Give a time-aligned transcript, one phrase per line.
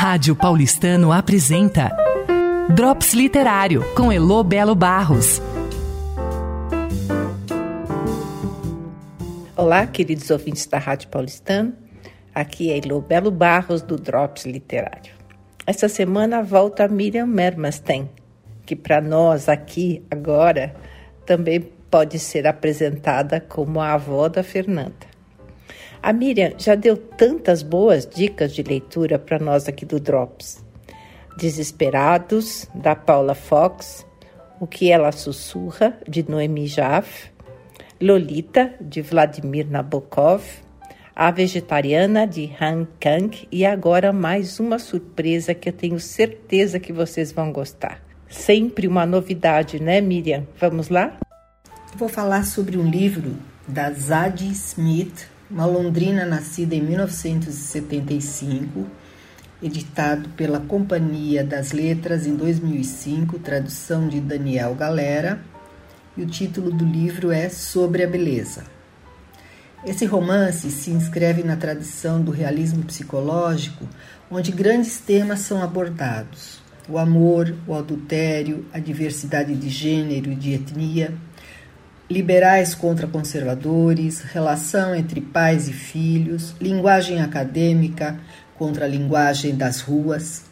[0.00, 1.90] Rádio Paulistano apresenta
[2.72, 5.42] Drops Literário com Elo Belo Barros.
[9.56, 11.72] Olá, queridos ouvintes da Rádio Paulistano.
[12.32, 15.12] Aqui é Elo Belo Barros do Drops Literário.
[15.66, 18.08] Esta semana volta a Miriam Mermasten,
[18.64, 20.76] que para nós aqui agora
[21.26, 21.58] também
[21.90, 25.07] pode ser apresentada como a avó da Fernanda.
[26.02, 30.64] A Miriam já deu tantas boas dicas de leitura para nós aqui do Drops.
[31.36, 34.06] Desesperados, da Paula Fox,
[34.60, 37.30] O que ela sussurra, de Noemi Jaff,
[38.00, 40.42] Lolita, de Vladimir Nabokov,
[41.14, 46.92] A Vegetariana, de Han Kang e agora mais uma surpresa que eu tenho certeza que
[46.92, 48.02] vocês vão gostar.
[48.28, 50.46] Sempre uma novidade, né, Miriam?
[50.60, 51.16] Vamos lá?
[51.96, 53.36] Vou falar sobre um livro
[53.66, 58.86] da Zadie Smith, uma londrina nascida em 1975,
[59.62, 65.40] editado pela Companhia das Letras em 2005, tradução de Daniel Galera,
[66.16, 68.64] e o título do livro é Sobre a Beleza.
[69.86, 73.88] Esse romance se inscreve na tradição do realismo psicológico,
[74.30, 80.52] onde grandes temas são abordados: o amor, o adultério, a diversidade de gênero e de
[80.52, 81.14] etnia
[82.10, 88.18] liberais contra conservadores, relação entre pais e filhos, linguagem acadêmica
[88.56, 90.44] contra a linguagem das ruas.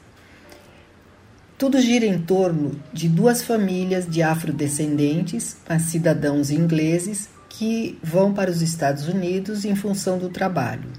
[1.58, 8.60] Tudo gira em torno de duas famílias de afrodescendentes, cidadãos ingleses, que vão para os
[8.60, 10.90] Estados Unidos em função do trabalho.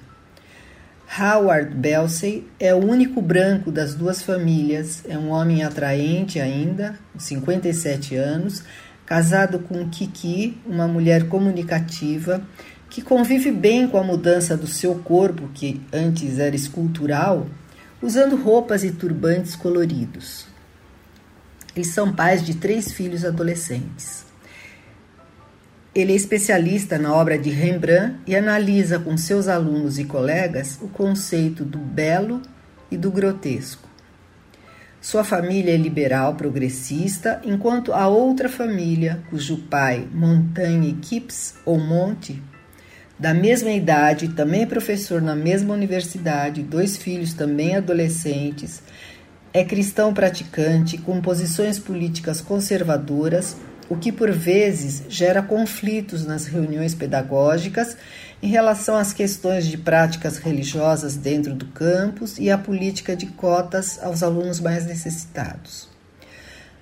[1.20, 8.16] Howard Belsey é o único branco das duas famílias, é um homem atraente ainda, 57
[8.16, 8.64] anos,
[9.08, 12.46] casado com Kiki, uma mulher comunicativa
[12.90, 17.48] que convive bem com a mudança do seu corpo, que antes era escultural,
[18.02, 20.46] usando roupas e turbantes coloridos.
[21.74, 24.26] Eles são pais de três filhos adolescentes.
[25.96, 30.88] Ele é especialista na obra de Rembrandt e analisa com seus alunos e colegas o
[30.90, 32.42] conceito do belo
[32.92, 33.87] e do grotesco.
[35.10, 42.44] Sua família é liberal progressista, enquanto a outra família, cujo pai, Montagne Kips ou Monte,
[43.18, 48.84] da mesma idade, também é professor na mesma universidade, dois filhos também adolescentes,
[49.54, 53.56] é cristão praticante com posições políticas conservadoras,
[53.88, 57.96] o que por vezes gera conflitos nas reuniões pedagógicas
[58.42, 64.00] em relação às questões de práticas religiosas dentro do campus e à política de cotas
[64.02, 65.90] aos alunos mais necessitados.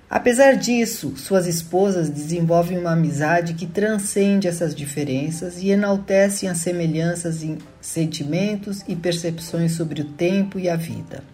[0.08, 7.42] Apesar disso, suas esposas desenvolvem uma amizade que transcende essas diferenças e enaltecem as semelhanças
[7.42, 11.24] em sentimentos e percepções sobre o tempo e a vida.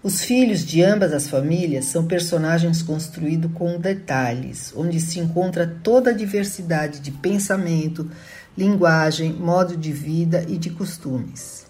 [0.00, 6.10] Os filhos de ambas as famílias são personagens construídos com detalhes, onde se encontra toda
[6.10, 8.08] a diversidade de pensamento,
[8.56, 11.66] linguagem, modo de vida e de costumes.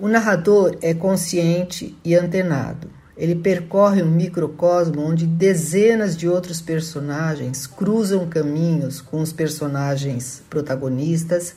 [0.00, 2.90] O narrador é consciente e antenado.
[3.16, 11.54] Ele percorre um microcosmo onde dezenas de outros personagens cruzam caminhos com os personagens protagonistas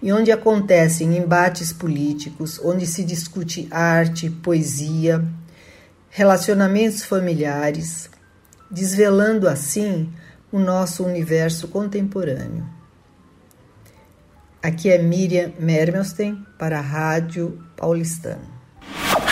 [0.00, 5.24] e onde acontecem embates políticos, onde se discute arte, poesia,
[6.10, 8.08] relacionamentos familiares,
[8.70, 10.12] desvelando assim
[10.52, 12.64] o nosso universo contemporâneo.
[14.62, 18.59] Aqui é Miriam Mermelstein para a Rádio Paulistano.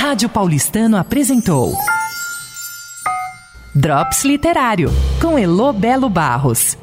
[0.00, 1.76] Rádio Paulistano apresentou
[3.75, 6.78] Drops Literário com Elo Belo Barros.